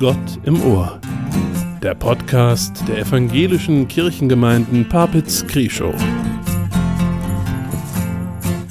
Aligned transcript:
Gott 0.00 0.38
im 0.44 0.62
Ohr. 0.62 1.00
Der 1.82 1.96
Podcast 1.96 2.86
der 2.86 2.98
evangelischen 2.98 3.88
Kirchengemeinden 3.88 4.88
Papitz-Krieschow. 4.88 5.92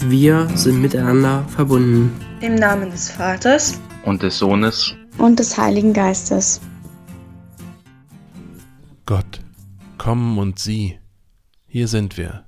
Wir 0.05 0.47
sind 0.55 0.81
miteinander 0.81 1.43
verbunden. 1.49 2.17
Im 2.39 2.55
Namen 2.55 2.91
des 2.91 3.11
Vaters 3.11 3.77
und 4.05 4.23
des 4.23 4.37
Sohnes 4.37 4.95
und 5.17 5.37
des 5.37 5.57
Heiligen 5.57 5.91
Geistes. 5.91 6.61
Gott, 9.05 9.41
komm 9.97 10.37
und 10.37 10.59
sieh, 10.59 10.97
hier 11.67 11.89
sind 11.89 12.15
wir, 12.15 12.45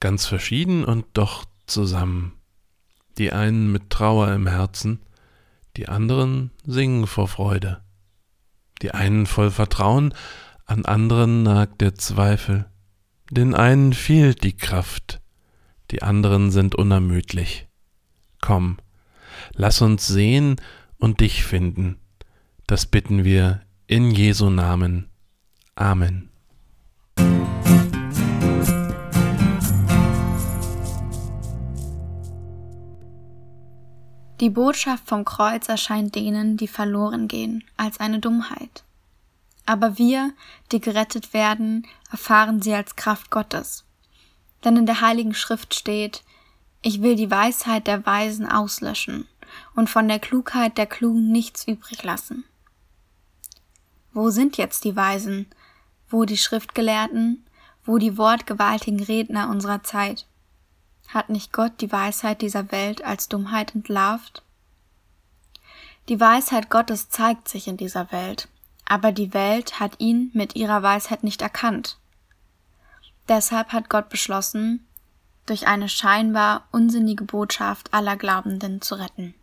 ganz 0.00 0.26
verschieden 0.26 0.84
und 0.84 1.06
doch 1.12 1.44
zusammen. 1.68 2.32
Die 3.18 3.32
einen 3.32 3.70
mit 3.70 3.88
Trauer 3.88 4.32
im 4.32 4.48
Herzen, 4.48 4.98
die 5.76 5.88
anderen 5.88 6.50
singen 6.66 7.06
vor 7.06 7.28
Freude. 7.28 7.82
Die 8.82 8.92
einen 8.92 9.26
voll 9.26 9.50
Vertrauen, 9.50 10.14
an 10.66 10.84
anderen 10.84 11.42
nagt 11.42 11.80
der 11.80 11.94
Zweifel. 11.94 12.66
Den 13.30 13.54
einen 13.54 13.92
fehlt 13.92 14.42
die 14.42 14.56
Kraft, 14.56 15.20
die 15.90 16.02
anderen 16.02 16.50
sind 16.50 16.74
unermüdlich. 16.74 17.68
Komm, 18.40 18.78
lass 19.54 19.82
uns 19.82 20.06
sehen 20.06 20.56
und 20.98 21.20
dich 21.20 21.44
finden. 21.44 21.98
Das 22.66 22.86
bitten 22.86 23.24
wir 23.24 23.62
in 23.86 24.10
Jesu 24.10 24.50
Namen. 24.50 25.08
Amen. 25.74 26.29
Die 34.40 34.48
Botschaft 34.48 35.06
vom 35.06 35.26
Kreuz 35.26 35.68
erscheint 35.68 36.14
denen, 36.14 36.56
die 36.56 36.66
verloren 36.66 37.28
gehen, 37.28 37.62
als 37.76 38.00
eine 38.00 38.20
Dummheit. 38.20 38.84
Aber 39.66 39.98
wir, 39.98 40.32
die 40.72 40.80
gerettet 40.80 41.34
werden, 41.34 41.86
erfahren 42.10 42.62
sie 42.62 42.72
als 42.72 42.96
Kraft 42.96 43.30
Gottes. 43.30 43.84
Denn 44.64 44.78
in 44.78 44.86
der 44.86 45.02
Heiligen 45.02 45.34
Schrift 45.34 45.74
steht, 45.74 46.22
ich 46.80 47.02
will 47.02 47.16
die 47.16 47.30
Weisheit 47.30 47.86
der 47.86 48.06
Weisen 48.06 48.50
auslöschen 48.50 49.28
und 49.74 49.90
von 49.90 50.08
der 50.08 50.18
Klugheit 50.18 50.78
der 50.78 50.86
Klugen 50.86 51.30
nichts 51.30 51.68
übrig 51.68 52.02
lassen. 52.02 52.44
Wo 54.14 54.30
sind 54.30 54.56
jetzt 54.56 54.84
die 54.84 54.96
Weisen? 54.96 55.46
Wo 56.08 56.24
die 56.24 56.38
Schriftgelehrten? 56.38 57.44
Wo 57.84 57.98
die 57.98 58.16
wortgewaltigen 58.16 59.02
Redner 59.02 59.50
unserer 59.50 59.82
Zeit? 59.82 60.26
Hat 61.12 61.28
nicht 61.28 61.52
Gott 61.52 61.80
die 61.80 61.90
Weisheit 61.90 62.40
dieser 62.40 62.70
Welt 62.70 63.04
als 63.04 63.28
Dummheit 63.28 63.74
entlarvt? 63.74 64.42
Die 66.08 66.20
Weisheit 66.20 66.70
Gottes 66.70 67.08
zeigt 67.08 67.48
sich 67.48 67.66
in 67.66 67.76
dieser 67.76 68.12
Welt, 68.12 68.48
aber 68.84 69.10
die 69.10 69.34
Welt 69.34 69.80
hat 69.80 69.98
ihn 69.98 70.30
mit 70.34 70.54
ihrer 70.54 70.82
Weisheit 70.82 71.24
nicht 71.24 71.42
erkannt. 71.42 71.98
Deshalb 73.28 73.72
hat 73.72 73.90
Gott 73.90 74.08
beschlossen, 74.08 74.86
durch 75.46 75.66
eine 75.66 75.88
scheinbar 75.88 76.68
unsinnige 76.70 77.24
Botschaft 77.24 77.92
aller 77.92 78.16
Glaubenden 78.16 78.80
zu 78.80 78.94
retten. 78.94 79.34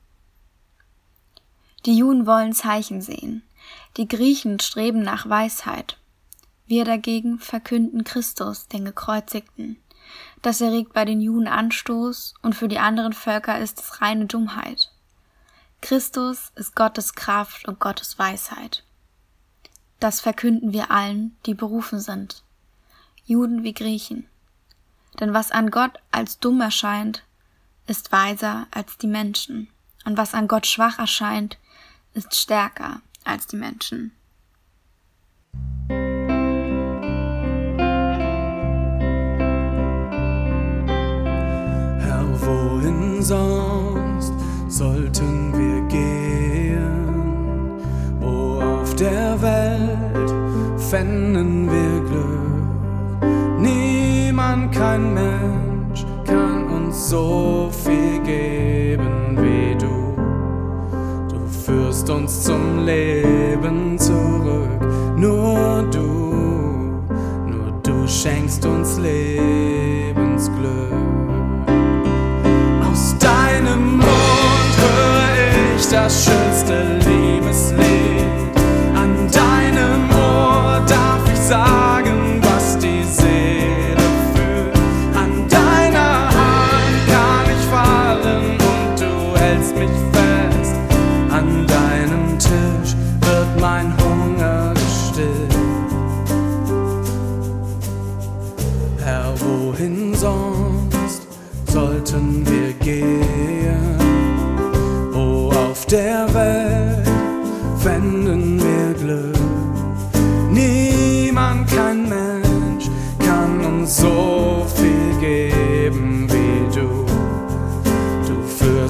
Die 1.86 1.98
Juden 1.98 2.26
wollen 2.26 2.54
Zeichen 2.54 3.02
sehen, 3.02 3.44
die 3.98 4.08
Griechen 4.08 4.60
streben 4.62 5.02
nach 5.02 5.28
Weisheit, 5.28 5.98
wir 6.66 6.86
dagegen 6.86 7.40
verkünden 7.40 8.04
Christus, 8.04 8.68
den 8.68 8.86
Gekreuzigten. 8.86 9.78
Das 10.41 10.61
erregt 10.61 10.94
bei 10.94 11.05
den 11.05 11.22
Juden 11.22 11.47
Anstoß 11.47 12.36
und 12.41 12.55
für 12.55 12.67
die 12.67 12.80
anderen 12.80 13.13
Völker 13.13 13.59
ist 13.59 13.80
es 13.80 14.02
reine 14.02 14.25
Dummheit. 14.25 14.91
Christus 15.81 16.52
ist 16.55 16.75
Gottes 16.75 17.14
Kraft 17.14 17.67
und 17.67 17.80
Gottes 17.80 18.17
Weisheit. 18.17 18.83
Das 19.99 20.21
verkünden 20.21 20.73
wir 20.73 20.92
allen, 20.92 21.36
die 21.45 21.54
berufen 21.54 21.99
sind, 21.99 22.43
Juden 23.26 23.64
wie 23.64 23.73
Griechen. 23.73 24.27
Denn 25.20 25.33
was 25.33 25.52
an 25.52 25.71
Gott 25.71 25.99
als 26.11 26.39
dumm 26.39 26.61
erscheint, 26.61 27.23
ist 27.87 28.11
weiser 28.11 28.67
als 28.71 28.98
die 28.98 29.08
Menschen, 29.08 29.70
und 30.05 30.17
was 30.17 30.33
an 30.33 30.48
Gott 30.48 30.67
schwach 30.67 30.99
erscheint, 30.99 31.58
ist 32.14 32.36
stärker 32.36 33.02
als 33.23 33.48
die 33.48 33.55
Menschen. 33.55 34.11
Sonst 43.22 44.33
sollten 44.67 45.54
wir 45.54 45.82
gehen? 45.88 47.78
Wo 48.20 48.61
auf 48.61 48.94
der 48.95 49.42
Welt 49.42 50.33
fänden 50.78 51.70
wir 51.72 52.02
Glück? 52.10 52.58
Niemand, 53.60 54.72
kein 54.72 55.14
Mensch 55.14 56.06
kann 56.26 56.67
uns 56.67 57.10
so 57.10 57.70
viel 57.72 58.20
geben 58.23 59.38
wie 59.38 59.76
du. 59.76 60.16
Du 61.30 61.48
führst 61.48 62.10
uns 62.10 62.44
zum 62.44 62.86
Leben 62.86 63.98
zurück, 63.98 64.82
nur 65.17 65.83
du, 65.92 67.02
nur 67.48 67.72
du 67.83 68.08
schenkst 68.08 68.66
uns 68.66 69.00
Lebensglück. 69.00 71.07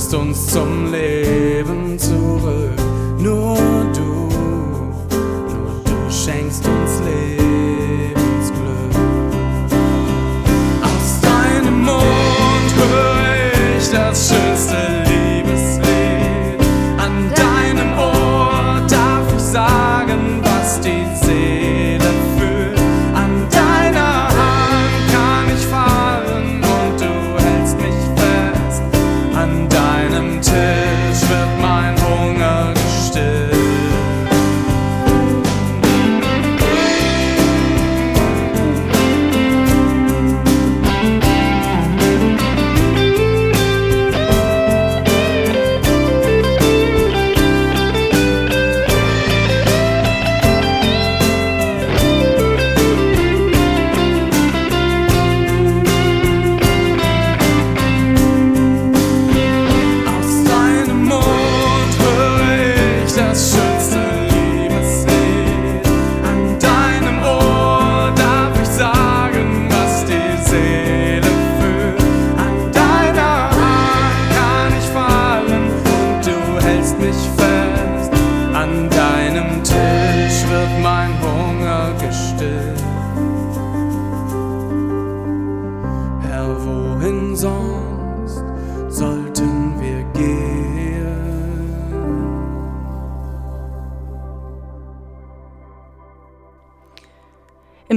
Führst 0.07 0.13
uns 0.13 0.47
zum 0.47 0.91
Leben 0.91 1.99
zurück, 1.99 2.79
nur 3.19 3.57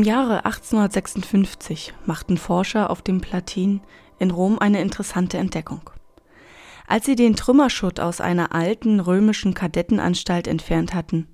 Im 0.00 0.06
Jahre 0.06 0.46
1856 0.46 1.92
machten 2.06 2.38
Forscher 2.38 2.88
auf 2.88 3.02
dem 3.02 3.20
Platin 3.20 3.82
in 4.18 4.30
Rom 4.30 4.58
eine 4.58 4.80
interessante 4.80 5.36
Entdeckung. 5.36 5.90
Als 6.86 7.04
sie 7.04 7.16
den 7.16 7.36
Trümmerschutt 7.36 8.00
aus 8.00 8.22
einer 8.22 8.54
alten 8.54 8.98
römischen 8.98 9.52
Kadettenanstalt 9.52 10.46
entfernt 10.46 10.94
hatten, 10.94 11.28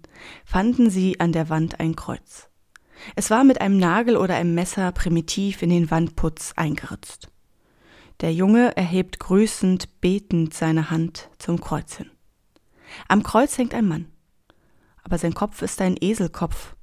fanden 0.44 0.90
sie 0.90 1.20
an 1.20 1.30
der 1.30 1.48
Wand 1.48 1.78
ein 1.78 1.94
Kreuz. 1.94 2.48
Es 3.14 3.30
war 3.30 3.44
mit 3.44 3.60
einem 3.60 3.78
Nagel 3.78 4.16
oder 4.16 4.34
einem 4.34 4.56
Messer 4.56 4.90
primitiv 4.90 5.62
in 5.62 5.70
den 5.70 5.88
Wandputz 5.92 6.52
eingeritzt. 6.56 7.28
Der 8.20 8.32
Junge 8.32 8.76
erhebt 8.76 9.20
grüßend, 9.20 10.00
betend 10.00 10.54
seine 10.54 10.90
Hand 10.90 11.30
zum 11.38 11.60
Kreuz 11.60 11.98
hin. 11.98 12.10
Am 13.06 13.22
Kreuz 13.22 13.58
hängt 13.58 13.74
ein 13.74 13.86
Mann, 13.86 14.06
aber 15.04 15.18
sein 15.18 15.34
Kopf 15.34 15.62
ist 15.62 15.80
ein 15.80 15.96
Eselkopf, 16.00 16.75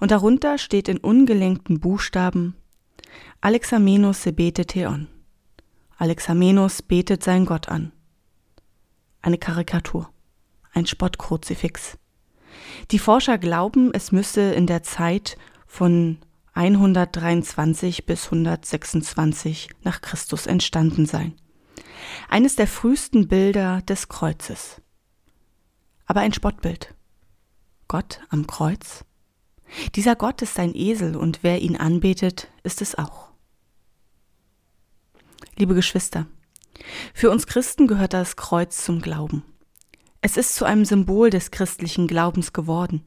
und 0.00 0.10
darunter 0.10 0.58
steht 0.58 0.88
in 0.88 0.98
ungelenkten 0.98 1.80
Buchstaben 1.80 2.54
Alexamenos 3.40 4.22
sebete 4.22 4.66
theon. 4.66 5.08
Alexamenos 5.96 6.82
betet 6.82 7.22
seinen 7.22 7.46
Gott 7.46 7.68
an 7.68 7.92
eine 9.22 9.38
Karikatur, 9.38 10.10
ein 10.72 10.86
Spottkruzifix. 10.86 11.98
Die 12.90 12.98
Forscher 12.98 13.38
glauben, 13.38 13.92
es 13.92 14.12
müsse 14.12 14.52
in 14.52 14.66
der 14.66 14.82
Zeit 14.82 15.36
von 15.66 16.18
123 16.54 18.06
bis 18.06 18.24
126 18.26 19.70
nach 19.82 20.00
Christus 20.00 20.46
entstanden 20.46 21.06
sein. 21.06 21.34
Eines 22.28 22.56
der 22.56 22.66
frühesten 22.66 23.28
Bilder 23.28 23.82
des 23.82 24.08
Kreuzes. 24.08 24.80
Aber 26.06 26.20
ein 26.20 26.32
Spottbild. 26.32 26.94
Gott 27.86 28.20
am 28.30 28.46
Kreuz? 28.46 29.04
Dieser 29.94 30.16
Gott 30.16 30.42
ist 30.42 30.58
ein 30.58 30.74
Esel 30.74 31.16
und 31.16 31.40
wer 31.42 31.60
ihn 31.60 31.76
anbetet, 31.76 32.48
ist 32.62 32.82
es 32.82 32.96
auch. 32.96 33.28
Liebe 35.56 35.74
Geschwister, 35.74 36.26
für 37.14 37.30
uns 37.30 37.46
Christen 37.46 37.86
gehört 37.86 38.12
das 38.12 38.36
Kreuz 38.36 38.84
zum 38.84 39.00
Glauben. 39.00 39.42
Es 40.20 40.36
ist 40.36 40.54
zu 40.54 40.64
einem 40.64 40.84
Symbol 40.84 41.30
des 41.30 41.50
christlichen 41.50 42.06
Glaubens 42.06 42.52
geworden. 42.52 43.04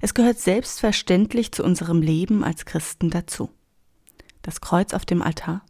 Es 0.00 0.14
gehört 0.14 0.38
selbstverständlich 0.38 1.52
zu 1.52 1.62
unserem 1.64 2.02
Leben 2.02 2.44
als 2.44 2.64
Christen 2.64 3.10
dazu. 3.10 3.50
Das 4.42 4.60
Kreuz 4.60 4.94
auf 4.94 5.04
dem 5.04 5.22
Altar. 5.22 5.64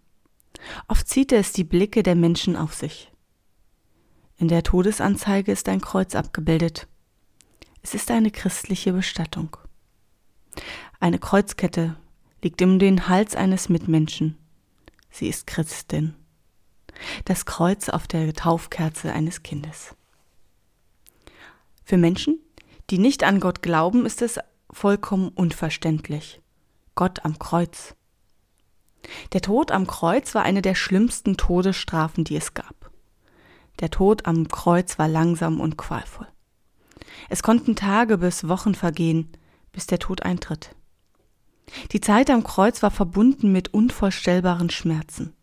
Oft 0.89 1.09
zieht 1.09 1.33
es 1.33 1.53
die 1.53 1.65
Blicke 1.65 2.03
der 2.03 2.15
Menschen 2.15 2.57
auf 2.57 2.75
sich. 2.75 3.13
In 4.39 4.49
der 4.49 4.63
Todesanzeige 4.63 5.53
ist 5.53 5.69
ein 5.69 5.81
Kreuz 5.81 6.15
abgebildet. 6.15 6.89
Es 7.83 7.95
ist 7.95 8.11
eine 8.11 8.31
christliche 8.31 8.93
Bestattung. 8.93 9.57
Eine 11.01 11.19
Kreuzkette 11.19 11.97
liegt 12.43 12.63
um 12.63 12.79
den 12.79 13.09
Hals 13.09 13.35
eines 13.37 13.69
Mitmenschen. 13.69 14.37
Sie 15.11 15.29
ist 15.29 15.47
Christin 15.47 16.15
das 17.25 17.47
Kreuz 17.47 17.89
auf 17.89 18.07
der 18.07 18.33
Taufkerze 18.35 19.13
eines 19.13 19.43
Kindes. 19.43 19.95
Für 21.85 21.97
Menschen, 21.97 22.39
die 22.91 22.99
nicht 22.99 23.25
an 23.25 23.41
Gott 23.41 23.63
glauben, 23.63 24.07
ist 24.07 24.23
es 24.23 24.39
vollkommen 24.71 25.29
unverständlich. 25.29 26.41
Gott 26.95 27.25
am 27.25 27.39
Kreuz. 27.39 27.95
Der 29.33 29.41
Tod 29.41 29.71
am 29.71 29.87
Kreuz 29.87 30.35
war 30.35 30.43
eine 30.43 30.63
der 30.63 30.75
schlimmsten 30.75 31.37
Todesstrafen, 31.37 32.25
die 32.25 32.37
es 32.37 32.55
gab. 32.55 32.91
Der 33.79 33.91
Tod 33.91 34.27
am 34.27 34.49
Kreuz 34.49 34.99
war 34.99 35.07
langsam 35.07 35.61
und 35.61 35.77
qualvoll. 35.77 36.27
Es 37.29 37.43
konnten 37.43 37.77
Tage 37.77 38.19
bis 38.19 38.49
Wochen 38.49 38.75
vergehen, 38.75 39.31
bis 39.77 39.87
der 39.87 40.01
Tod 40.01 40.25
eintritt. 40.25 40.75
Die 41.93 42.01
Zeit 42.01 42.31
am 42.31 42.43
Kreuz 42.43 42.83
war 42.83 42.91
verbunden 42.91 43.53
mit 43.53 43.75
unvorstellbaren 43.75 44.71
Schmerzen 44.71 45.37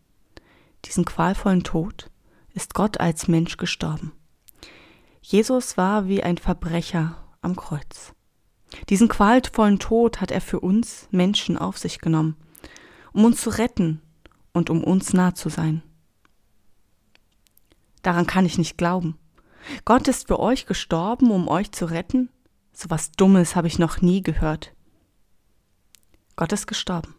diesen 0.84 1.04
qualvollen 1.04 1.64
Tod, 1.64 2.10
ist 2.52 2.74
Gott 2.74 3.00
als 3.00 3.28
Mensch 3.28 3.56
gestorben. 3.56 4.12
Jesus 5.22 5.76
war 5.76 6.06
wie 6.08 6.22
ein 6.22 6.38
Verbrecher 6.38 7.16
am 7.40 7.56
Kreuz. 7.56 8.12
Diesen 8.88 9.08
qualvollen 9.08 9.78
Tod 9.78 10.20
hat 10.20 10.30
er 10.30 10.40
für 10.40 10.60
uns 10.60 11.08
Menschen 11.10 11.56
auf 11.56 11.78
sich 11.78 12.00
genommen, 12.00 12.36
um 13.12 13.24
uns 13.24 13.40
zu 13.40 13.50
retten 13.50 14.02
und 14.52 14.70
um 14.70 14.84
uns 14.84 15.12
nah 15.12 15.34
zu 15.34 15.48
sein. 15.48 15.82
Daran 18.02 18.26
kann 18.26 18.44
ich 18.44 18.58
nicht 18.58 18.76
glauben. 18.76 19.16
Gott 19.84 20.08
ist 20.08 20.26
für 20.28 20.40
euch 20.40 20.66
gestorben, 20.66 21.30
um 21.30 21.48
euch 21.48 21.72
zu 21.72 21.86
retten? 21.86 22.28
So 22.74 22.90
was 22.90 23.12
Dummes 23.12 23.56
habe 23.56 23.68
ich 23.68 23.78
noch 23.78 24.02
nie 24.02 24.22
gehört. 24.22 24.74
Gott 26.36 26.52
ist 26.52 26.66
gestorben. 26.66 27.14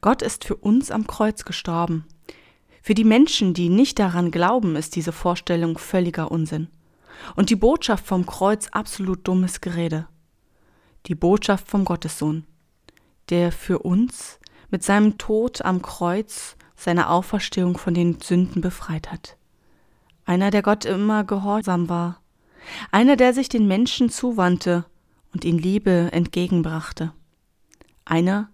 Gott 0.00 0.22
ist 0.22 0.44
für 0.44 0.56
uns 0.56 0.90
am 0.90 1.06
Kreuz 1.06 1.44
gestorben, 1.44 2.04
für 2.88 2.94
die 2.94 3.04
Menschen, 3.04 3.52
die 3.52 3.68
nicht 3.68 3.98
daran 3.98 4.30
glauben, 4.30 4.74
ist 4.74 4.96
diese 4.96 5.12
Vorstellung 5.12 5.76
völliger 5.76 6.30
Unsinn. 6.30 6.68
Und 7.36 7.50
die 7.50 7.56
Botschaft 7.56 8.06
vom 8.06 8.24
Kreuz 8.24 8.68
absolut 8.68 9.28
dummes 9.28 9.60
Gerede. 9.60 10.06
Die 11.04 11.14
Botschaft 11.14 11.68
vom 11.68 11.84
Gottessohn, 11.84 12.46
der 13.28 13.52
für 13.52 13.80
uns 13.80 14.38
mit 14.70 14.82
seinem 14.82 15.18
Tod 15.18 15.60
am 15.62 15.82
Kreuz 15.82 16.56
seine 16.76 17.10
Auferstehung 17.10 17.76
von 17.76 17.92
den 17.92 18.22
Sünden 18.22 18.62
befreit 18.62 19.12
hat. 19.12 19.36
Einer, 20.24 20.50
der 20.50 20.62
Gott 20.62 20.86
immer 20.86 21.24
gehorsam 21.24 21.90
war. 21.90 22.22
Einer, 22.90 23.16
der 23.16 23.34
sich 23.34 23.48
den 23.48 23.66
Menschen 23.66 24.10
zuwandte 24.10 24.84
und 25.32 25.44
ihnen 25.44 25.58
Liebe 25.58 26.10
entgegenbrachte. 26.12 27.12
Einer, 28.04 28.50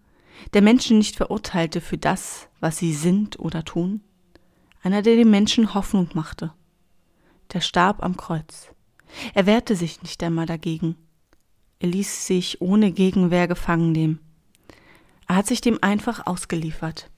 der 0.52 0.62
Menschen 0.62 0.99
nicht 0.99 1.16
verurteilte 1.16 1.81
für 1.81 1.99
das, 1.99 2.49
was 2.61 2.78
sie 2.78 2.93
sind 2.93 3.38
oder 3.38 3.64
tun 3.64 4.02
einer, 4.84 5.00
der 5.00 5.16
den 5.16 5.31
Menschen 5.31 5.74
Hoffnung 5.74 6.10
machte. 6.12 6.53
Der 7.53 7.60
starb 7.60 8.03
am 8.05 8.17
Kreuz. 8.17 8.69
Er 9.32 9.46
wehrte 9.46 9.77
sich 9.77 10.03
nicht 10.03 10.22
einmal 10.22 10.46
dagegen. 10.46 10.96
Er 11.79 11.89
ließ 11.89 12.27
sich 12.27 12.60
ohne 12.60 12.93
Gegenwehr 12.93 13.48
gefangen 13.48 13.93
nehmen. 13.93 14.20
Er 15.27 15.36
hat 15.36 15.46
sich 15.46 15.62
dem 15.62 15.82
einfach 15.82 16.27
ausgeliefert. 16.27 17.10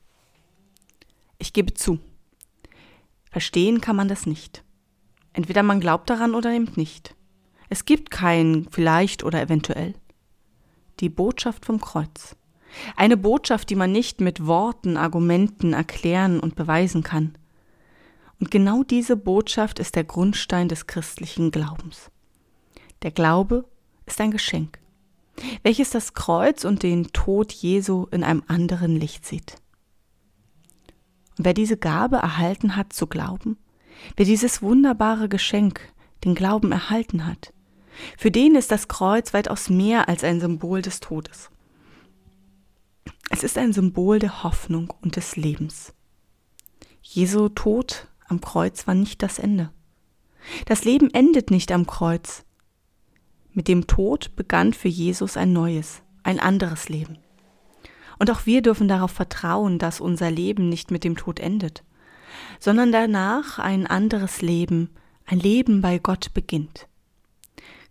Ich 1.38 1.52
gebe 1.52 1.74
zu. 1.74 1.98
Verstehen 3.30 3.80
kann 3.80 3.96
man 3.96 4.08
das 4.08 4.26
nicht. 4.26 4.62
Entweder 5.36 5.62
man 5.62 5.80
glaubt 5.80 6.08
daran 6.08 6.34
oder 6.34 6.50
eben 6.50 6.72
nicht. 6.76 7.14
Es 7.68 7.84
gibt 7.84 8.10
kein 8.10 8.66
vielleicht 8.70 9.22
oder 9.22 9.42
eventuell. 9.42 9.92
Die 11.00 11.10
Botschaft 11.10 11.66
vom 11.66 11.78
Kreuz. 11.78 12.36
Eine 12.96 13.18
Botschaft, 13.18 13.68
die 13.68 13.74
man 13.74 13.92
nicht 13.92 14.22
mit 14.22 14.46
Worten, 14.46 14.96
Argumenten 14.96 15.74
erklären 15.74 16.40
und 16.40 16.56
beweisen 16.56 17.02
kann. 17.02 17.36
Und 18.40 18.50
genau 18.50 18.82
diese 18.82 19.14
Botschaft 19.14 19.78
ist 19.78 19.94
der 19.94 20.04
Grundstein 20.04 20.68
des 20.70 20.86
christlichen 20.86 21.50
Glaubens. 21.50 22.10
Der 23.02 23.10
Glaube 23.10 23.66
ist 24.06 24.18
ein 24.22 24.30
Geschenk, 24.30 24.78
welches 25.62 25.90
das 25.90 26.14
Kreuz 26.14 26.64
und 26.64 26.82
den 26.82 27.12
Tod 27.12 27.52
Jesu 27.52 28.06
in 28.10 28.24
einem 28.24 28.42
anderen 28.46 28.96
Licht 28.96 29.26
sieht. 29.26 29.56
Und 31.36 31.44
wer 31.44 31.52
diese 31.52 31.76
Gabe 31.76 32.16
erhalten 32.16 32.74
hat 32.74 32.94
zu 32.94 33.06
glauben, 33.06 33.58
wer 34.16 34.26
dieses 34.26 34.62
wunderbare 34.62 35.28
Geschenk, 35.28 35.80
den 36.24 36.34
Glauben 36.34 36.72
erhalten 36.72 37.26
hat, 37.26 37.52
für 38.16 38.30
den 38.30 38.54
ist 38.54 38.70
das 38.70 38.88
Kreuz 38.88 39.32
weitaus 39.32 39.70
mehr 39.70 40.08
als 40.08 40.24
ein 40.24 40.40
Symbol 40.40 40.82
des 40.82 41.00
Todes. 41.00 41.50
Es 43.30 43.42
ist 43.42 43.58
ein 43.58 43.72
Symbol 43.72 44.18
der 44.18 44.42
Hoffnung 44.42 44.92
und 45.02 45.16
des 45.16 45.36
Lebens. 45.36 45.94
Jesu 47.02 47.48
Tod 47.48 48.08
am 48.28 48.40
Kreuz 48.40 48.86
war 48.86 48.94
nicht 48.94 49.22
das 49.22 49.38
Ende. 49.38 49.70
Das 50.66 50.84
Leben 50.84 51.10
endet 51.10 51.50
nicht 51.50 51.72
am 51.72 51.86
Kreuz. 51.86 52.44
Mit 53.52 53.68
dem 53.68 53.86
Tod 53.86 54.36
begann 54.36 54.72
für 54.72 54.88
Jesus 54.88 55.36
ein 55.36 55.52
neues, 55.52 56.02
ein 56.22 56.38
anderes 56.38 56.88
Leben. 56.88 57.18
Und 58.18 58.30
auch 58.30 58.46
wir 58.46 58.62
dürfen 58.62 58.88
darauf 58.88 59.10
vertrauen, 59.10 59.78
dass 59.78 60.00
unser 60.00 60.30
Leben 60.30 60.68
nicht 60.68 60.90
mit 60.90 61.04
dem 61.04 61.16
Tod 61.16 61.40
endet, 61.40 61.84
sondern 62.58 62.92
danach 62.92 63.58
ein 63.58 63.86
anderes 63.86 64.42
Leben, 64.42 64.90
ein 65.24 65.38
Leben 65.38 65.80
bei 65.80 65.98
Gott 65.98 66.32
beginnt. 66.34 66.88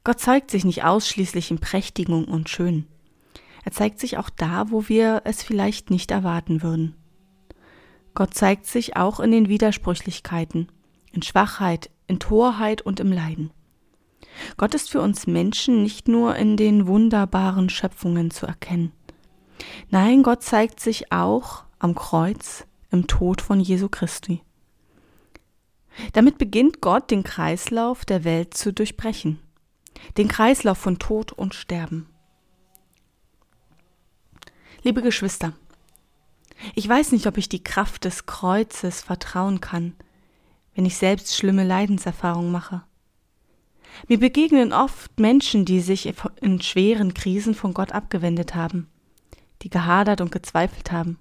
Gott 0.04 0.20
zeigt 0.20 0.52
sich 0.52 0.66
nicht 0.66 0.84
ausschließlich 0.84 1.52
in 1.52 1.60
Prächtigung 1.60 2.26
und 2.26 2.50
Schön. 2.50 2.86
Er 3.64 3.72
zeigt 3.72 4.00
sich 4.00 4.18
auch 4.18 4.30
da, 4.30 4.70
wo 4.70 4.88
wir 4.88 5.24
es 5.26 5.42
vielleicht 5.42 5.90
nicht 5.90 6.12
erwarten 6.12 6.62
würden. 6.62 6.96
Gott 8.14 8.34
zeigt 8.34 8.68
sich 8.68 8.96
auch 8.96 9.20
in 9.20 9.32
den 9.32 9.50
Widersprüchlichkeiten, 9.50 10.72
in 11.12 11.24
Schwachheit, 11.24 11.90
in 12.08 12.20
Torheit 12.20 12.82
und 12.84 13.00
im 13.00 13.12
Leiden. 13.12 13.52
Gott 14.58 14.74
ist 14.76 14.90
für 14.92 15.02
uns 15.02 15.28
Menschen 15.28 15.84
nicht 15.84 16.08
nur 16.08 16.36
in 16.36 16.58
den 16.58 16.88
wunderbaren 16.88 17.70
Schöpfungen 17.70 18.32
zu 18.32 18.46
erkennen. 18.46 18.92
Nein, 19.90 20.24
Gott 20.24 20.44
zeigt 20.44 20.80
sich 20.80 21.12
auch 21.12 21.64
am 21.80 21.96
Kreuz, 21.96 22.66
im 22.96 23.08
Tod 23.08 23.42
von 23.42 23.60
Jesu 23.60 23.90
Christi. 23.90 24.42
Damit 26.14 26.38
beginnt 26.38 26.82
Gott 26.82 27.12
den 27.12 27.24
Kreislauf 27.24 28.06
der 28.06 28.24
Welt 28.24 28.54
zu 28.56 28.74
durchbrechen, 28.74 29.40
den 30.18 30.28
Kreislauf 30.28 30.78
von 30.78 30.98
Tod 30.98 31.32
und 31.32 31.54
Sterben. 31.54 32.08
Liebe 34.82 35.02
Geschwister, 35.02 35.54
ich 36.74 36.88
weiß 36.88 37.12
nicht, 37.12 37.28
ob 37.28 37.38
ich 37.38 37.50
die 37.50 37.64
Kraft 37.64 38.06
des 38.06 38.26
Kreuzes 38.26 39.02
vertrauen 39.02 39.62
kann, 39.62 39.96
wenn 40.74 40.86
ich 40.86 40.98
selbst 40.98 41.36
schlimme 41.36 41.64
Leidenserfahrungen 41.64 42.52
mache. 42.52 42.84
Mir 44.08 44.20
begegnen 44.20 44.74
oft 44.74 45.20
Menschen, 45.20 45.66
die 45.66 45.80
sich 45.80 46.14
in 46.42 46.62
schweren 46.62 47.14
Krisen 47.14 47.56
von 47.56 47.74
Gott 47.74 47.94
abgewendet 47.94 48.56
haben, 48.56 48.88
die 49.62 49.70
gehadert 49.70 50.22
und 50.22 50.32
gezweifelt 50.32 50.92
haben, 50.92 51.18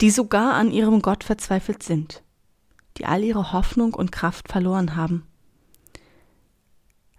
die 0.00 0.10
sogar 0.10 0.54
an 0.54 0.70
ihrem 0.70 1.02
Gott 1.02 1.24
verzweifelt 1.24 1.82
sind, 1.82 2.22
die 2.98 3.06
all 3.06 3.22
ihre 3.22 3.52
Hoffnung 3.52 3.94
und 3.94 4.12
Kraft 4.12 4.48
verloren 4.48 4.96
haben. 4.96 5.26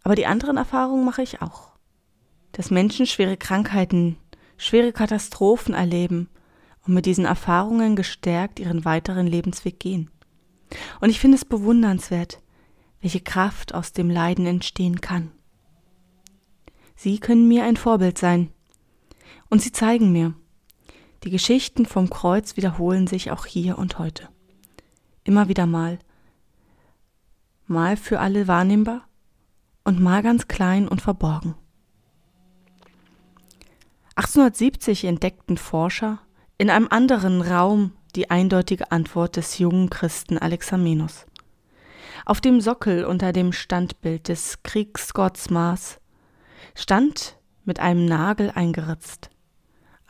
Aber 0.04 0.16
die 0.16 0.26
anderen 0.26 0.58
Erfahrungen 0.58 1.06
mache 1.06 1.22
ich 1.22 1.42
auch, 1.42 1.72
dass 2.52 2.72
Menschen 2.72 3.06
schwere 3.06 3.38
Krankheiten, 3.38 4.18
schwere 4.58 4.92
Katastrophen 4.92 5.74
erleben 5.74 6.30
und 6.86 6.94
mit 6.94 7.06
diesen 7.06 7.26
Erfahrungen 7.26 7.96
gestärkt 7.96 8.60
ihren 8.60 8.86
weiteren 8.86 9.28
Lebensweg 9.28 9.80
gehen. 9.80 10.12
Und 11.00 11.10
ich 11.10 11.20
finde 11.20 11.38
es 11.38 11.46
bewundernswert, 11.46 12.42
welche 13.02 13.22
Kraft 13.22 13.74
aus 13.74 13.94
dem 13.94 14.10
Leiden 14.10 14.46
entstehen 14.46 15.02
kann. 15.02 15.32
Sie 16.96 17.20
können 17.20 17.48
mir 17.48 17.64
ein 17.64 17.78
Vorbild 17.78 18.18
sein. 18.18 18.50
Und 19.50 19.62
sie 19.62 19.72
zeigen 19.72 20.12
mir, 20.12 20.34
die 21.24 21.30
Geschichten 21.30 21.86
vom 21.86 22.10
Kreuz 22.10 22.58
wiederholen 22.58 23.08
sich 23.08 23.32
auch 23.32 23.46
hier 23.46 23.78
und 23.78 23.98
heute. 23.98 24.28
Immer 25.24 25.48
wieder 25.48 25.66
mal. 25.66 26.00
Mal 27.66 27.96
für 27.96 28.20
alle 28.20 28.48
wahrnehmbar 28.48 29.08
und 29.86 30.02
mal 30.02 30.22
ganz 30.22 30.48
klein 30.48 30.88
und 30.88 31.02
verborgen. 31.02 31.56
1870 34.16 35.06
entdeckten 35.06 35.58
Forscher 35.58 36.20
in 36.58 36.70
einem 36.70 36.88
anderen 36.90 37.42
Raum 37.42 37.94
die 38.16 38.30
eindeutige 38.30 38.92
Antwort 38.92 39.38
des 39.38 39.58
jungen 39.58 39.90
Christen 39.90 40.38
Alexamenos. 40.38 41.26
Auf 42.26 42.42
dem 42.42 42.62
Sockel 42.62 43.06
unter 43.06 43.34
dem 43.34 43.54
Standbild 43.54 44.28
des 44.28 44.62
Kriegsgotts 44.62 45.50
Mars 45.50 46.00
stand 46.76 47.38
mit 47.66 47.80
einem 47.80 48.06
Nagel 48.06 48.52
eingeritzt 48.52 49.30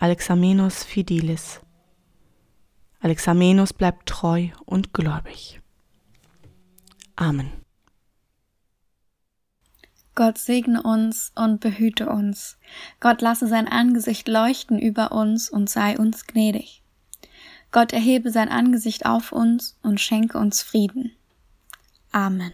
Alexamenos 0.03 0.83
Fidelis. 0.83 1.61
Alexamenos 2.99 3.71
bleibt 3.71 4.09
treu 4.09 4.49
und 4.65 4.93
gläubig. 4.93 5.61
Amen. 7.15 7.49
Gott 10.13 10.37
segne 10.39 10.83
uns 10.83 11.31
und 11.35 11.61
behüte 11.61 12.09
uns. 12.09 12.57
Gott 12.99 13.21
lasse 13.21 13.47
sein 13.47 13.65
Angesicht 13.69 14.27
leuchten 14.27 14.77
über 14.77 15.13
uns 15.13 15.49
und 15.49 15.69
sei 15.69 15.97
uns 15.97 16.27
gnädig. 16.27 16.83
Gott 17.71 17.93
erhebe 17.93 18.29
sein 18.29 18.49
Angesicht 18.49 19.05
auf 19.05 19.31
uns 19.31 19.79
und 19.83 20.01
schenke 20.01 20.37
uns 20.37 20.61
Frieden. 20.61 21.15
Amen. 22.11 22.51